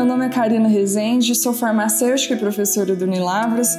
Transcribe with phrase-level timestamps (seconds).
[0.00, 3.76] meu nome é Karina Rezende, sou farmacêutica e professora do Unilavras.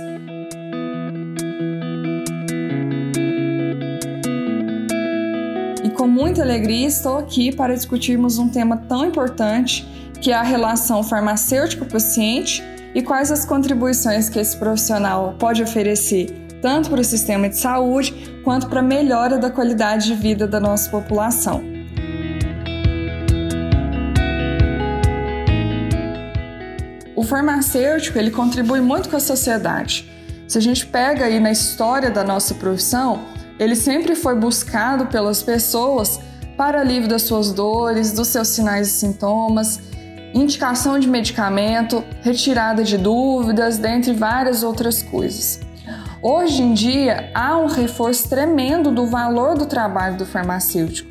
[5.84, 9.84] E com muita alegria estou aqui para discutirmos um tema tão importante
[10.22, 12.62] que é a relação farmacêutico-paciente
[12.94, 16.28] e quais as contribuições que esse profissional pode oferecer
[16.62, 20.60] tanto para o sistema de saúde quanto para a melhora da qualidade de vida da
[20.60, 21.71] nossa população.
[27.22, 30.12] O farmacêutico ele contribui muito com a sociedade.
[30.48, 33.20] Se a gente pega aí na história da nossa profissão,
[33.60, 36.20] ele sempre foi buscado pelas pessoas
[36.58, 39.80] para alívio das suas dores, dos seus sinais e sintomas,
[40.34, 45.60] indicação de medicamento, retirada de dúvidas, dentre várias outras coisas.
[46.24, 51.08] Hoje em dia, há um reforço tremendo do valor do trabalho do farmacêutico.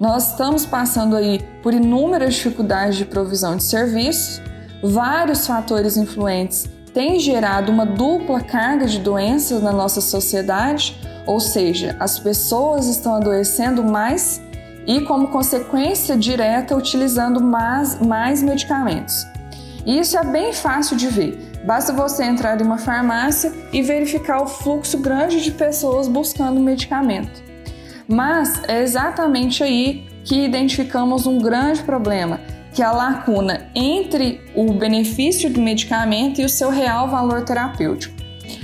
[0.00, 4.42] Nós estamos passando aí por inúmeras dificuldades de provisão de serviços,
[4.84, 10.96] vários fatores influentes têm gerado uma dupla carga de doenças na nossa sociedade,
[11.26, 14.40] ou seja, as pessoas estão adoecendo mais
[14.86, 19.26] e, como consequência direta, utilizando mais, mais medicamentos.
[19.86, 21.38] E isso é bem fácil de ver.
[21.66, 27.42] Basta você entrar em uma farmácia e verificar o fluxo grande de pessoas buscando medicamento.
[28.06, 32.38] Mas é exatamente aí que identificamos um grande problema,
[32.74, 38.14] que a lacuna entre o benefício do medicamento e o seu real valor terapêutico.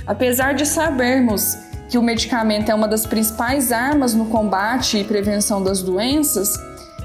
[0.04, 1.56] Apesar de sabermos
[1.88, 6.52] que o medicamento é uma das principais armas no combate e prevenção das doenças,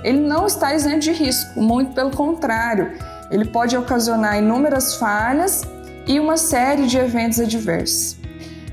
[0.04, 2.94] ele não está isento de risco, muito pelo contrário,
[3.30, 5.62] ele pode ocasionar inúmeras falhas
[6.08, 8.18] e uma série de eventos adversos.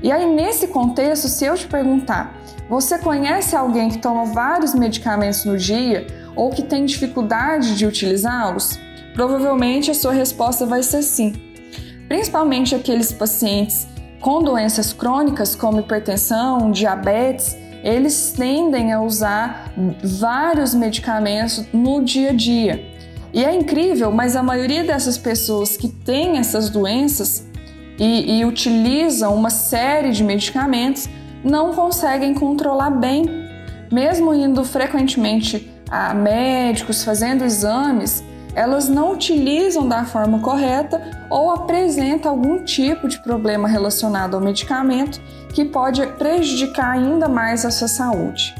[0.01, 2.35] E aí, nesse contexto, se eu te perguntar,
[2.69, 8.79] você conhece alguém que toma vários medicamentos no dia ou que tem dificuldade de utilizá-los?
[9.13, 11.33] Provavelmente a sua resposta vai ser sim.
[12.07, 13.87] Principalmente aqueles pacientes
[14.19, 22.33] com doenças crônicas como hipertensão, diabetes, eles tendem a usar vários medicamentos no dia a
[22.33, 22.93] dia.
[23.33, 27.45] E é incrível, mas a maioria dessas pessoas que têm essas doenças
[27.99, 31.09] e, e utilizam uma série de medicamentos
[31.43, 33.25] não conseguem controlar bem,
[33.91, 38.23] mesmo indo frequentemente a médicos, fazendo exames,
[38.55, 40.99] elas não utilizam da forma correta
[41.29, 45.21] ou apresentam algum tipo de problema relacionado ao medicamento
[45.53, 48.55] que pode prejudicar ainda mais a sua saúde.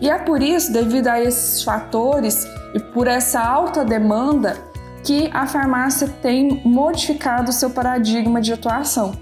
[0.00, 4.56] E é por isso, devido a esses fatores e por essa alta demanda,
[5.02, 9.12] que a farmácia tem modificado seu paradigma de atuação.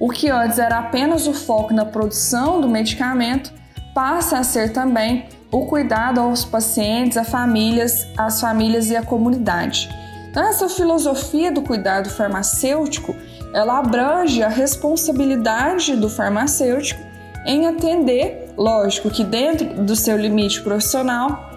[0.00, 3.52] O que antes era apenas o foco na produção do medicamento
[3.94, 9.88] passa a ser também o cuidado aos pacientes, às famílias, às famílias e à comunidade.
[10.30, 13.14] Então essa filosofia do cuidado farmacêutico,
[13.54, 17.02] ela abrange a responsabilidade do farmacêutico
[17.44, 21.50] em atender, lógico que dentro do seu limite profissional,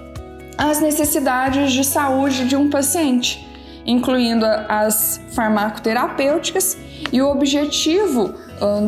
[0.58, 3.48] as necessidades de saúde de um paciente,
[3.86, 6.78] incluindo as farmacoterapêuticas,
[7.12, 8.34] e o objetivo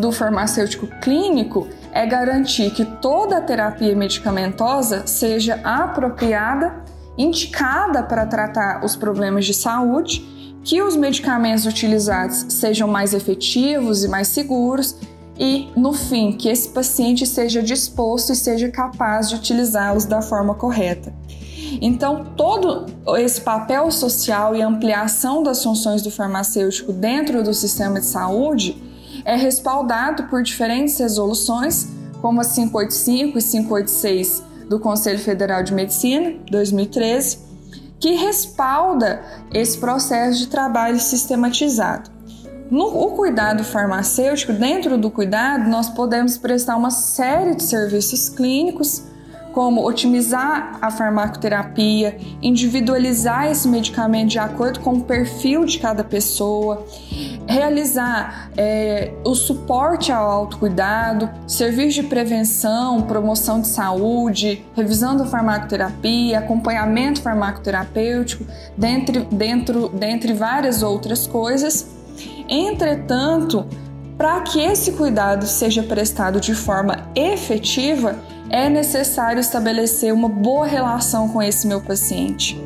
[0.02, 6.84] do farmacêutico clínico é garantir que toda a terapia medicamentosa seja apropriada,
[7.18, 10.24] indicada para tratar os problemas de saúde,
[10.64, 14.96] que os medicamentos utilizados sejam mais efetivos e mais seguros
[15.40, 20.54] e, no fim, que esse paciente seja disposto e seja capaz de utilizá-los da forma
[20.54, 21.12] correta.
[21.82, 22.86] Então, todo
[23.18, 28.87] esse papel social e ampliação das funções do farmacêutico dentro do sistema de saúde
[29.28, 31.90] é respaldado por diferentes resoluções,
[32.22, 37.40] como a 585 e 586 do Conselho Federal de Medicina, 2013,
[38.00, 39.22] que respalda
[39.54, 42.10] esse processo de trabalho sistematizado.
[42.72, 49.04] No o cuidado farmacêutico, dentro do cuidado, nós podemos prestar uma série de serviços clínicos,
[49.58, 56.86] como otimizar a farmacoterapia, individualizar esse medicamento de acordo com o perfil de cada pessoa,
[57.48, 66.38] realizar é, o suporte ao autocuidado, serviços de prevenção, promoção de saúde, revisão da farmacoterapia,
[66.38, 68.46] acompanhamento farmacoterapêutico,
[68.78, 71.88] dentre, dentro, dentre várias outras coisas.
[72.48, 73.66] Entretanto,
[74.18, 78.16] para que esse cuidado seja prestado de forma efetiva,
[78.50, 82.60] é necessário estabelecer uma boa relação com esse meu paciente.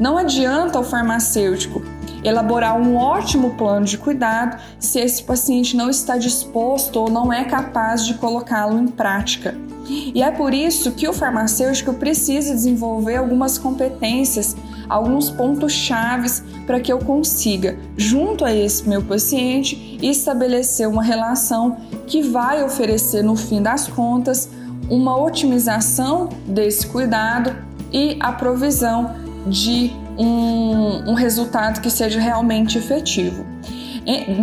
[0.00, 1.82] Não adianta o farmacêutico
[2.24, 7.44] elaborar um ótimo plano de cuidado se esse paciente não está disposto ou não é
[7.44, 9.54] capaz de colocá-lo em prática.
[9.88, 14.56] E é por isso que o farmacêutico precisa desenvolver algumas competências,
[14.88, 21.76] alguns pontos chaves para que eu consiga, junto a esse meu paciente, estabelecer uma relação
[22.06, 24.48] que vai oferecer, no fim das contas,
[24.88, 27.54] uma otimização desse cuidado
[27.92, 29.14] e a provisão
[29.46, 33.44] de um, um resultado que seja realmente efetivo.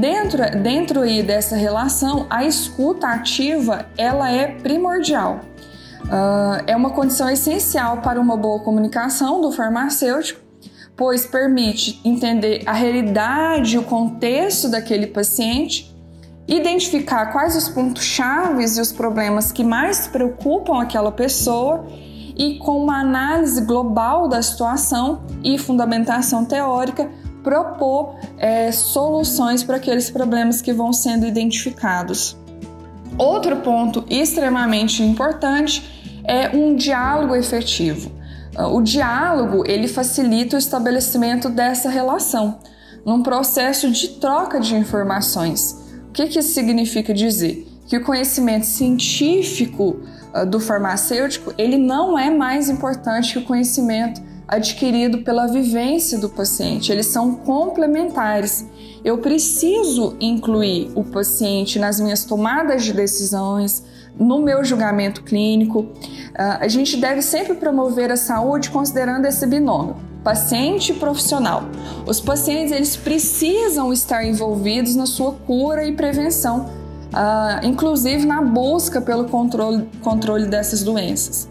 [0.01, 5.39] Dentro, dentro aí dessa relação, a escuta ativa ela é primordial.
[6.05, 10.41] Uh, é uma condição essencial para uma boa comunicação do farmacêutico,
[10.95, 15.93] pois permite entender a realidade e o contexto daquele paciente,
[16.47, 21.87] identificar quais os pontos chaves e os problemas que mais preocupam aquela pessoa
[22.35, 27.09] e com uma análise global da situação e fundamentação teórica
[27.43, 32.37] propor é, soluções para aqueles problemas que vão sendo identificados.
[33.17, 35.92] Outro ponto extremamente importante
[36.23, 38.11] é um diálogo efetivo.
[38.71, 42.59] O diálogo ele facilita o estabelecimento dessa relação
[43.05, 45.83] num processo de troca de informações.
[46.09, 47.67] O que, que isso significa dizer?
[47.87, 49.99] Que o conhecimento científico
[50.33, 56.29] uh, do farmacêutico ele não é mais importante que o conhecimento adquirido pela vivência do
[56.29, 58.65] paciente, eles são complementares.
[59.03, 63.83] Eu preciso incluir o paciente nas minhas tomadas de decisões,
[64.17, 65.87] no meu julgamento clínico.
[66.35, 71.63] Ah, a gente deve sempre promover a saúde considerando esse binômio paciente e profissional.
[72.07, 76.69] Os pacientes eles precisam estar envolvidos na sua cura e prevenção,
[77.11, 81.49] uh, inclusive na busca pelo controle, controle dessas doenças.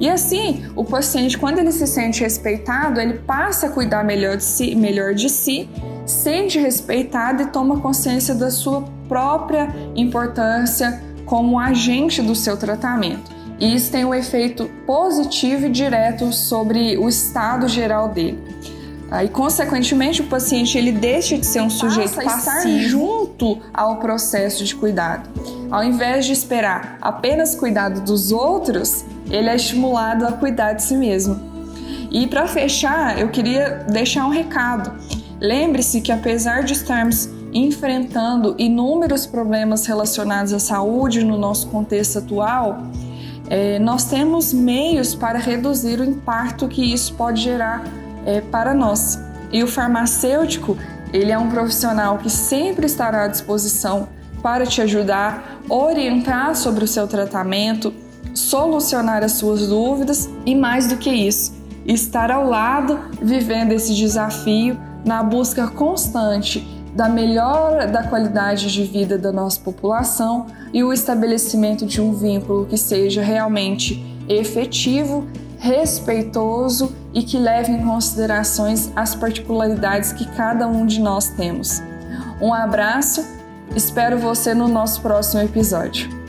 [0.00, 4.44] E assim, o paciente, quando ele se sente respeitado, ele passa a cuidar melhor de
[4.44, 5.68] si, melhor de si
[6.04, 13.30] sente respeitado e toma consciência da sua própria importância como agente do seu tratamento.
[13.58, 18.38] E isso tem um efeito positivo e direto sobre o estado geral dele.
[19.22, 24.64] E, consequentemente, o paciente ele deixa de ser um sujeito a estar junto ao processo
[24.64, 25.28] de cuidado.
[25.70, 30.96] Ao invés de esperar apenas cuidado dos outros, ele é estimulado a cuidar de si
[30.96, 31.38] mesmo.
[32.10, 34.92] E para fechar, eu queria deixar um recado.
[35.40, 42.82] Lembre-se que apesar de estarmos enfrentando inúmeros problemas relacionados à saúde no nosso contexto atual,
[43.48, 47.84] é, nós temos meios para reduzir o impacto que isso pode gerar
[48.24, 49.18] é, para nós.
[49.52, 50.78] E o farmacêutico,
[51.12, 54.08] ele é um profissional que sempre estará à disposição
[54.42, 57.92] para te ajudar, orientar sobre o seu tratamento,
[58.34, 61.52] solucionar as suas dúvidas e mais do que isso,
[61.84, 69.16] estar ao lado vivendo esse desafio na busca constante da melhora da qualidade de vida
[69.16, 75.26] da nossa população e o estabelecimento de um vínculo que seja realmente efetivo,
[75.58, 81.82] respeitoso e que leve em considerações as particularidades que cada um de nós temos.
[82.40, 83.24] Um abraço,
[83.74, 86.21] espero você no nosso próximo episódio.